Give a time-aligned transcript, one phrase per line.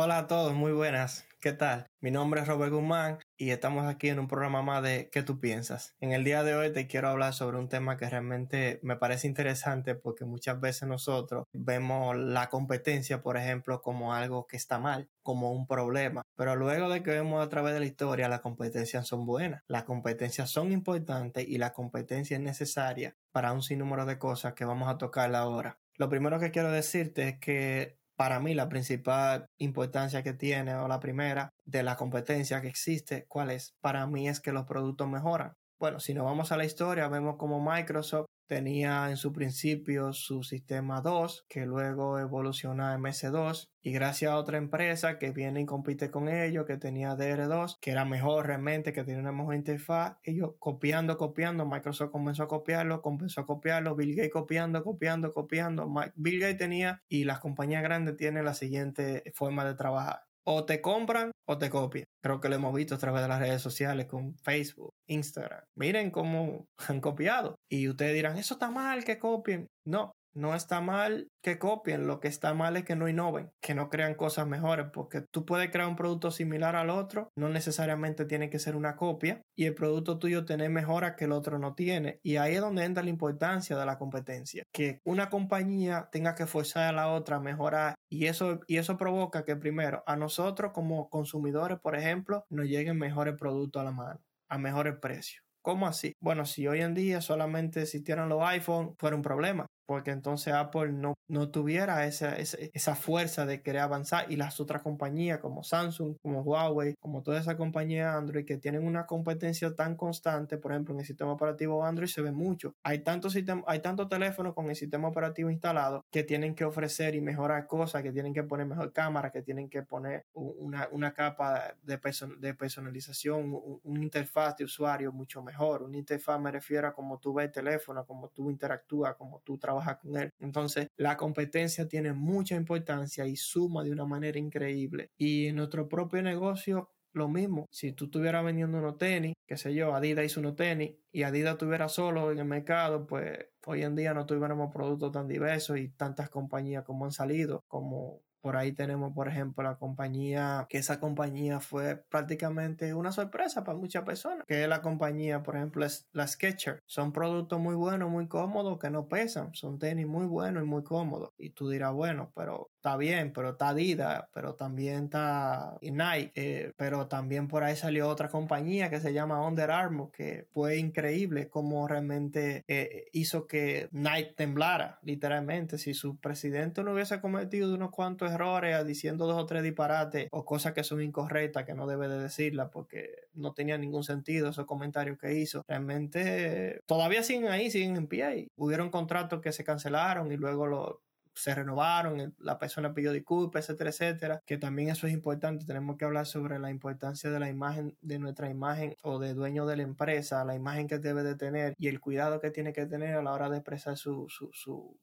[0.00, 1.26] Hola a todos, muy buenas.
[1.40, 1.88] ¿Qué tal?
[2.00, 5.40] Mi nombre es Robert Guzmán y estamos aquí en un programa más de ¿Qué tú
[5.40, 5.96] piensas?
[5.98, 9.26] En el día de hoy te quiero hablar sobre un tema que realmente me parece
[9.26, 15.08] interesante porque muchas veces nosotros vemos la competencia, por ejemplo, como algo que está mal,
[15.24, 16.22] como un problema.
[16.36, 19.82] Pero luego de que vemos a través de la historia, las competencias son buenas, las
[19.82, 24.88] competencias son importantes y la competencia es necesaria para un sinnúmero de cosas que vamos
[24.88, 25.80] a tocar ahora.
[25.96, 30.88] Lo primero que quiero decirte es que para mí la principal importancia que tiene o
[30.88, 33.76] la primera de la competencia que existe, ¿cuál es?
[33.80, 35.52] Para mí es que los productos mejoran.
[35.78, 40.42] Bueno, si nos vamos a la historia, vemos como Microsoft tenía en su principio su
[40.42, 45.66] sistema 2, que luego evolucionó a MS2, y gracias a otra empresa que viene y
[45.66, 50.16] compite con ellos, que tenía DR2, que era mejor realmente, que tenía una mejor interfaz,
[50.24, 55.92] ellos copiando, copiando, Microsoft comenzó a copiarlo, comenzó a copiarlo, Bill Gates copiando, copiando, copiando,
[56.16, 60.80] Bill Gates tenía y las compañías grandes tienen la siguiente forma de trabajar o te
[60.80, 62.06] compran o te copian.
[62.22, 65.62] Creo que lo hemos visto a través de las redes sociales con Facebook, Instagram.
[65.76, 67.56] Miren cómo han copiado.
[67.70, 69.66] Y ustedes dirán, eso está mal que copien.
[69.86, 73.74] No, no está mal que copien, lo que está mal es que no innoven, que
[73.74, 78.24] no crean cosas mejores, porque tú puedes crear un producto similar al otro, no necesariamente
[78.24, 81.74] tiene que ser una copia, y el producto tuyo tiene mejora que el otro no
[81.74, 82.20] tiene.
[82.22, 86.46] Y ahí es donde entra la importancia de la competencia, que una compañía tenga que
[86.46, 90.72] forzar a la otra a mejorar, y eso, y eso provoca que primero a nosotros
[90.72, 95.42] como consumidores, por ejemplo, nos lleguen mejores productos a la mano, a mejores precios.
[95.62, 96.14] ¿Cómo así?
[96.20, 100.92] Bueno, si hoy en día solamente existieran los iPhone, fuera un problema porque entonces Apple
[100.92, 106.16] no, no tuviera esa, esa, fuerza de querer avanzar y las otras compañías como Samsung,
[106.20, 110.92] como Huawei, como toda esa compañía Android que tienen una competencia tan constante, por ejemplo
[110.92, 112.74] en el sistema operativo Android se ve mucho.
[112.82, 113.34] Hay tantos
[113.66, 118.02] hay tantos teléfonos con el sistema operativo instalado que tienen que ofrecer y mejorar cosas,
[118.02, 121.98] que tienen que poner mejor cámara, que tienen que poner una, una capa de,
[122.40, 125.82] de personalización, una interfaz de usuario mucho mejor.
[125.82, 129.56] Una interfaz me refiero a cómo tú ves el teléfono, cómo tú interactúas, cómo tú
[129.56, 130.30] trabajas con.
[130.40, 135.10] Entonces, la competencia tiene mucha importancia y suma de una manera increíble.
[135.16, 137.66] Y en nuestro propio negocio, lo mismo.
[137.70, 141.52] Si tú estuvieras vendiendo unos tenis, qué sé yo, Adidas hizo unos tenis y Adidas
[141.52, 145.88] estuviera solo en el mercado, pues hoy en día no tuviéramos productos tan diversos y
[145.90, 151.00] tantas compañías como han salido, como por ahí tenemos, por ejemplo, la compañía, que esa
[151.00, 156.26] compañía fue prácticamente una sorpresa para muchas personas, que la compañía, por ejemplo, es la
[156.26, 156.82] Sketcher.
[156.86, 159.54] Son productos muy buenos, muy cómodos, que no pesan.
[159.54, 161.30] Son tenis muy buenos y muy cómodos.
[161.38, 166.72] Y tú dirás, bueno, pero está bien, pero está Adidas, pero también está Nike, eh,
[166.76, 171.48] pero también por ahí salió otra compañía que se llama Under Armour, que fue increíble
[171.48, 175.76] como realmente eh, hizo que Nike temblara, literalmente.
[175.78, 180.44] Si su presidente no hubiese cometido unos cuantos errores diciendo dos o tres disparates o
[180.44, 184.66] cosas que son incorrectas que no debe de decirlas porque no tenía ningún sentido esos
[184.66, 185.64] comentarios que hizo.
[185.66, 188.48] Realmente todavía siguen ahí, siguen en pie.
[188.56, 191.02] Hubieron contratos que se cancelaron y luego lo,
[191.38, 196.04] se renovaron, la persona pidió disculpas, etcétera, etcétera, que también eso es importante, tenemos que
[196.04, 199.82] hablar sobre la importancia de la imagen, de nuestra imagen o de dueño de la
[199.84, 203.22] empresa, la imagen que debe de tener y el cuidado que tiene que tener a
[203.22, 204.98] la hora de expresar su, su, su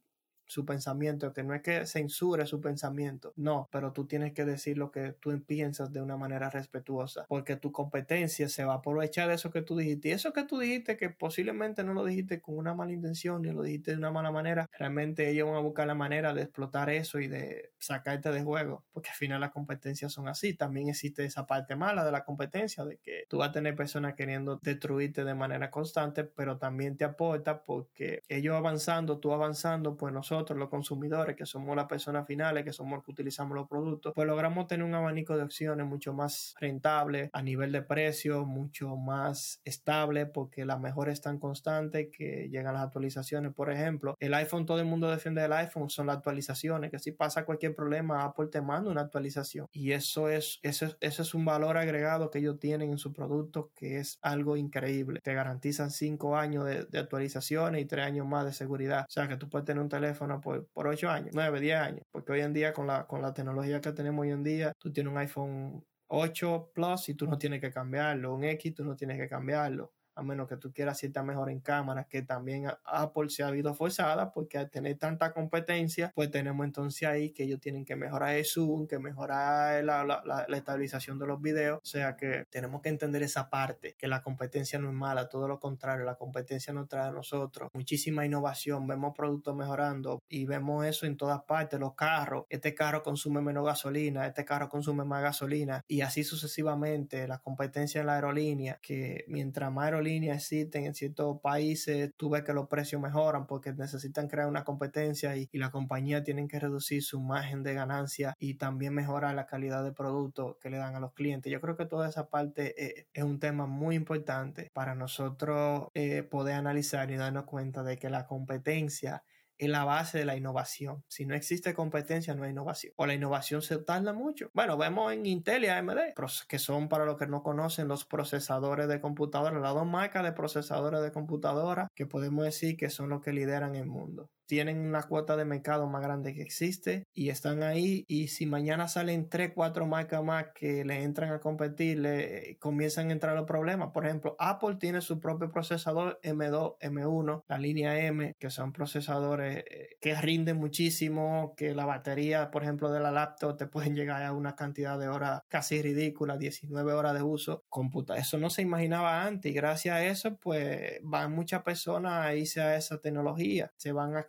[0.47, 4.78] su pensamiento, que no es que censure su pensamiento, no, pero tú tienes que decir
[4.78, 9.28] lo que tú piensas de una manera respetuosa, porque tu competencia se va a aprovechar
[9.29, 10.09] de eso que tú dijiste.
[10.09, 13.51] Y eso que tú dijiste, que posiblemente no lo dijiste con una mala intención ni
[13.51, 16.89] lo dijiste de una mala manera, realmente ellos van a buscar la manera de explotar
[16.89, 20.53] eso y de sacarte de juego, porque al final las competencias son así.
[20.53, 24.16] También existe esa parte mala de la competencia, de que tú vas a tener personas
[24.16, 30.13] queriendo destruirte de manera constante, pero también te aporta porque ellos avanzando, tú avanzando, pues
[30.13, 33.68] nosotros nosotros, los consumidores, que somos las personas finales, que somos los que utilizamos los
[33.68, 38.46] productos, pues logramos tener un abanico de opciones mucho más rentable a nivel de precio,
[38.46, 43.53] mucho más estable, porque las mejores están constantes, que llegan las actualizaciones.
[43.53, 47.11] Por ejemplo, el iPhone, todo el mundo defiende el iPhone, son las actualizaciones, que si
[47.11, 49.67] pasa cualquier problema, Apple te manda una actualización.
[49.72, 53.72] Y eso es, eso, eso es un valor agregado que ellos tienen en su producto
[53.76, 55.22] que es algo increíble.
[55.23, 59.05] Te garantizan cinco años de, de actualizaciones y tres años más de seguridad.
[59.08, 62.01] O sea que tú puedes tener un teléfono por, por 8 años, 9, 10 años.
[62.11, 64.91] Porque hoy en día, con la, con la tecnología que tenemos hoy en día, tú
[64.91, 68.33] tienes un iPhone 8 Plus y tú no tienes que cambiarlo.
[68.33, 69.93] Un X tú no tienes que cambiarlo.
[70.16, 73.73] A menos que tú quieras cierta mejor en cámara, que también Apple se ha habido
[73.73, 78.35] forzada porque al tener tanta competencia, pues tenemos entonces ahí que ellos tienen que mejorar
[78.35, 82.82] el zoom, que mejorar la, la, la, estabilización de los videos, o sea que tenemos
[82.82, 86.73] que entender esa parte, que la competencia no es mala, todo lo contrario, la competencia
[86.73, 91.79] nos trae a nosotros muchísima innovación, vemos productos mejorando y vemos eso en todas partes,
[91.79, 95.84] los carros, este carro consume menos gasolina, este carro consume más gasolina.
[95.88, 101.40] Y así sucesivamente, la competencia en la aerolínea, que mientras más aerolíneas existen en ciertos
[101.41, 106.23] países, tú ves que los precios mejoran porque necesitan crear una competencia y, la compañía
[106.23, 110.69] tienen que reducir su margen de ganancia y también mejorar la calidad de producto que
[110.69, 111.52] le dan a los clientes.
[111.52, 116.23] Yo creo que toda esa parte eh, es un tema muy importante para nosotros eh,
[116.23, 119.23] poder analizar y darnos cuenta de que la competencia
[119.57, 121.03] es la base de la innovación.
[121.07, 122.93] Si no existe competencia, no hay innovación.
[122.96, 124.49] O la innovación se tarda mucho.
[124.53, 126.13] Bueno, vemos en Intel y AMD,
[126.47, 130.34] que son para los que no conocen los procesadores de computadora, las dos marcas de
[130.34, 135.03] procesadores de computadora que podemos decir que son los que lideran el mundo tienen una
[135.03, 139.51] cuota de mercado más grande que existe y están ahí y si mañana salen 3,
[139.53, 143.91] 4 marcas más que le entran a competir, le comienzan a entrar los problemas.
[143.91, 149.63] Por ejemplo, Apple tiene su propio procesador M2, M1, la línea M, que son procesadores
[149.69, 154.23] eh, que rinden muchísimo, que la batería, por ejemplo, de la laptop te pueden llegar
[154.23, 157.63] a una cantidad de horas casi ridícula, 19 horas de uso.
[157.69, 162.35] Computa, eso no se imaginaba antes y gracias a eso, pues van muchas personas a
[162.35, 164.23] irse a esa tecnología, se van a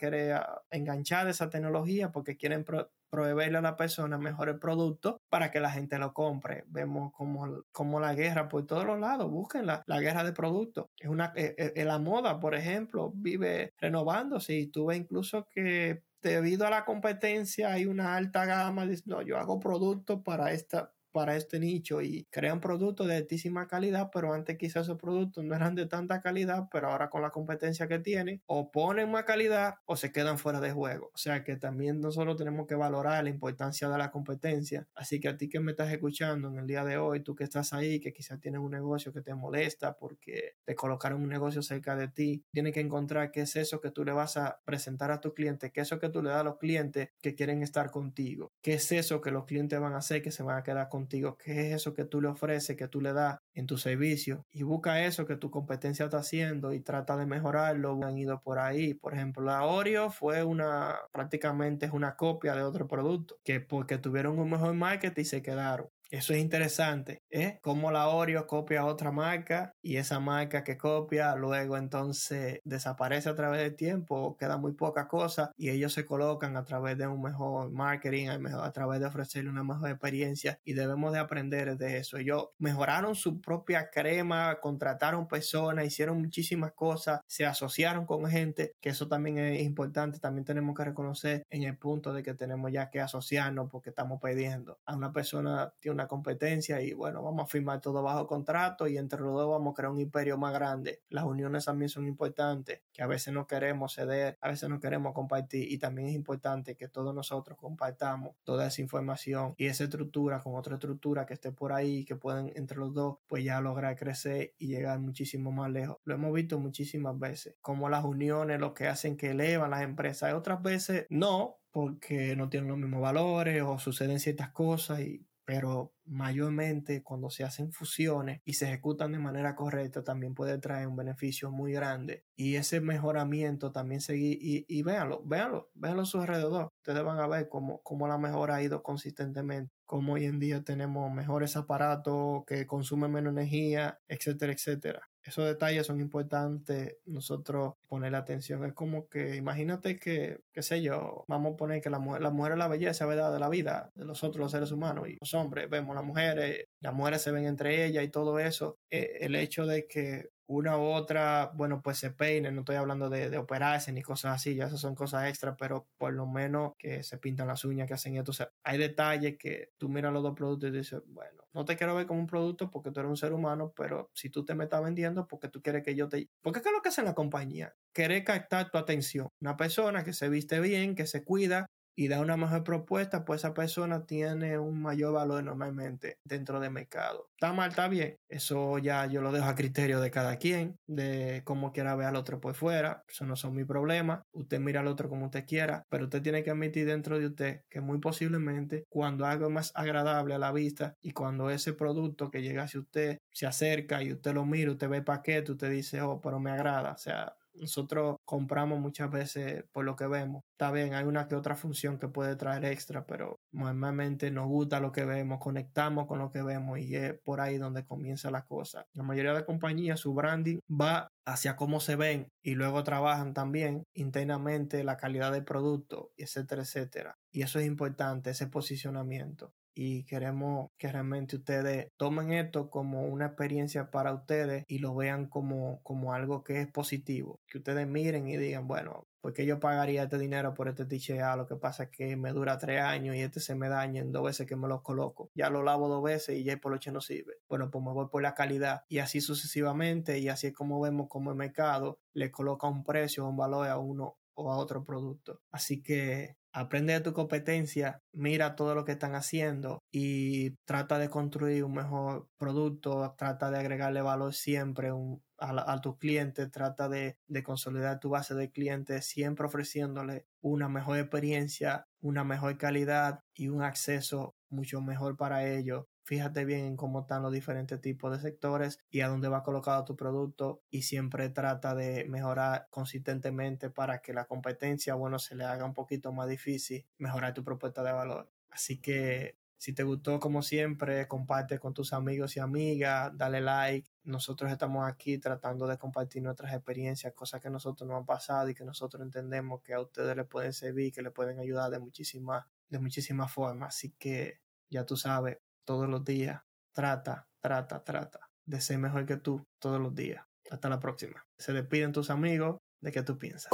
[0.70, 2.64] enganchar esa tecnología porque quieren
[3.11, 6.64] proveerle a la persona mejores productos para que la gente lo compre.
[6.69, 10.87] Vemos como, como la guerra por todos los lados, busquen la, guerra de productos.
[10.99, 16.67] Es una, eh, eh, la moda, por ejemplo, vive renovándose y tú incluso que debido
[16.67, 21.58] a la competencia hay una alta gama, no, yo hago productos para esta, para este
[21.58, 25.86] nicho y crean productos de altísima calidad, pero antes quizás esos productos no eran de
[25.86, 30.12] tanta calidad, pero ahora con la competencia que tienen, o ponen más calidad o se
[30.12, 31.10] quedan fuera de juego.
[31.14, 34.86] O sea que también nosotros tenemos que valorar la importancia de la competencia.
[34.94, 37.44] Así que a ti que me estás escuchando en el día de hoy, tú que
[37.44, 41.62] estás ahí, que quizás tienes un negocio que te molesta porque te colocaron un negocio
[41.62, 45.10] cerca de ti, tienes que encontrar qué es eso que tú le vas a presentar
[45.10, 47.62] a tu cliente, qué es eso que tú le das a los clientes que quieren
[47.62, 50.62] estar contigo, qué es eso que los clientes van a hacer que se van a
[50.62, 53.67] quedar contigo contigo, qué es eso que tú le ofreces, que tú le das en
[53.67, 57.99] tu servicio y busca eso que tu competencia está haciendo y trata de mejorarlo.
[58.05, 58.94] Han ido por ahí.
[58.94, 63.99] Por ejemplo, la Oreo fue una, prácticamente es una copia de otro producto que porque
[63.99, 65.88] tuvieron un mejor marketing se quedaron.
[66.11, 67.58] Eso es interesante, ¿eh?
[67.62, 73.35] Cómo la Oreo copia otra marca y esa marca que copia luego entonces desaparece a
[73.35, 77.20] través del tiempo, queda muy poca cosa y ellos se colocan a través de un
[77.20, 82.19] mejor marketing, a través de ofrecerle una mejor experiencia y debemos de aprender de eso.
[82.19, 88.91] Ellos mejoraron su propia crema, contrataron personas, hicieron muchísimas cosas, se asociaron con gente, que
[88.91, 92.91] eso también es importante, también tenemos que reconocer en el punto de que tenemos ya
[92.91, 97.46] que asociarnos porque estamos pidiendo a una persona tiene una competencia y bueno, vamos a
[97.46, 101.02] firmar todo bajo contrato y entre los dos vamos a crear un imperio más grande.
[101.08, 105.14] Las uniones también son importantes, que a veces no queremos ceder, a veces no queremos
[105.14, 110.40] compartir y también es importante que todos nosotros compartamos toda esa información y esa estructura
[110.40, 113.96] con otra estructura que esté por ahí, que pueden entre los dos pues ya lograr
[113.96, 115.96] crecer y llegar muchísimo más lejos.
[116.04, 120.31] Lo hemos visto muchísimas veces, como las uniones lo que hacen que elevan las empresas,
[120.31, 125.26] y otras veces no, porque no tienen los mismos valores o suceden ciertas cosas y
[125.46, 130.88] pero mayormente cuando se hacen fusiones y se ejecutan de manera correcta también puede traer
[130.88, 132.25] un beneficio muy grande.
[132.37, 136.72] Y ese mejoramiento también seguir y, y véanlo, véanlo, véanlo a su alrededor.
[136.78, 140.64] Ustedes van a ver cómo, cómo la mejora ha ido consistentemente cómo hoy en día
[140.64, 148.14] tenemos mejores aparatos que consumen menos energía, etcétera, etcétera esos detalles son importantes nosotros poner
[148.14, 148.64] atención.
[148.64, 152.30] Es como que imagínate que, qué sé yo, vamos a poner que la mujer, la
[152.30, 153.33] mujer es la belleza, ¿verdad?
[153.33, 156.95] De la vida de nosotros los seres humanos y los hombres, vemos las mujeres, las
[156.95, 158.76] mujeres se ven entre ellas y todo eso.
[158.90, 163.11] Eh, el hecho de que una u otra, bueno, pues se peinen, no estoy hablando
[163.11, 166.73] de, de, operarse ni cosas así, ya esas son cosas extras, pero por lo menos
[166.79, 170.23] que se pintan las uñas, que hacen esto, o hay detalles que tú miras los
[170.23, 173.09] dos productos y dices, bueno, no te quiero ver como un producto porque tú eres
[173.09, 176.07] un ser humano, pero si tú te me estás vendiendo porque tú quieres que yo
[176.07, 176.29] te...
[176.43, 177.75] Porque ¿qué es lo que hace la compañía?
[177.95, 179.29] Querer captar tu atención.
[179.41, 181.65] Una persona que se viste bien, que se cuida,
[181.97, 186.71] y da una mejor propuesta, pues esa persona tiene un mayor valor normalmente dentro del
[186.71, 187.31] mercado.
[187.35, 188.17] Está mal, está bien.
[188.29, 192.17] Eso ya yo lo dejo a criterio de cada quien, de cómo quiera ver al
[192.17, 193.03] otro por fuera.
[193.09, 194.23] Eso no son mi problema.
[194.33, 197.62] Usted mira al otro como usted quiera, pero usted tiene que admitir dentro de usted
[197.71, 202.43] que muy posiblemente cuando algo más agradable a la vista y cuando ese producto que
[202.43, 206.03] llega hacia usted se acerca y usted lo mira, usted ve el paquete, usted dice,
[206.03, 206.93] oh, pero me agrada.
[206.93, 210.42] O sea, nosotros compramos muchas veces por lo que vemos.
[210.52, 214.80] Está bien, hay una que otra función que puede traer extra, pero normalmente nos gusta
[214.80, 218.42] lo que vemos, conectamos con lo que vemos y es por ahí donde comienza la
[218.42, 218.84] cosa.
[218.94, 223.84] La mayoría de compañías, su branding va hacia cómo se ven y luego trabajan también
[223.94, 227.14] internamente la calidad del producto, etcétera, etcétera.
[227.32, 233.26] Y eso es importante, ese posicionamiento y queremos que realmente ustedes tomen esto como una
[233.26, 237.40] experiencia para ustedes y lo vean como, como algo que es positivo.
[237.47, 240.99] Que ustedes miren y digan, bueno, porque yo pagaría este dinero por este t
[241.37, 244.12] Lo que pasa es que me dura tres años y este se me daña en
[244.12, 245.30] dos veces que me lo coloco.
[245.35, 247.35] Ya lo lavo dos veces y ya el poloche no sirve.
[247.47, 251.09] Bueno, pues me voy por la calidad y así sucesivamente y así es como vemos
[251.11, 255.40] como el mercado le coloca un precio, un valor a uno o a otro producto.
[255.50, 261.11] Así que aprende de tu competencia, mira todo lo que están haciendo y trata de
[261.11, 264.90] construir un mejor producto, trata de agregarle valor siempre
[265.38, 270.99] a, tus clientes, trata de, de consolidar tu base de clientes, siempre ofreciéndole una mejor
[270.99, 277.00] experiencia, una mejor calidad y un acceso mucho mejor para ellos fíjate bien en cómo
[277.00, 281.28] están los diferentes tipos de sectores y a dónde va colocado tu producto y siempre
[281.30, 286.28] trata de mejorar consistentemente para que la competencia, bueno, se le haga un poquito más
[286.28, 288.30] difícil mejorar tu propuesta de valor.
[288.50, 293.90] Así que si te gustó como siempre, comparte con tus amigos y amigas, dale like.
[294.04, 298.54] Nosotros estamos aquí tratando de compartir nuestras experiencias, cosas que nosotros nos han pasado y
[298.54, 302.46] que nosotros entendemos que a ustedes les pueden servir, que les pueden ayudar de muchísimas
[302.68, 303.75] de muchísimas formas.
[303.75, 306.40] Así que ya tú sabes, todos los días.
[306.73, 310.25] Trata, trata, trata de ser mejor que tú todos los días.
[310.50, 311.26] Hasta la próxima.
[311.37, 313.50] Se despiden tus amigos de qué tú piensas.